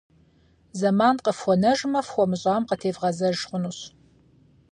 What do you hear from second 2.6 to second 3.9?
къытевгъэзэж хъунущ.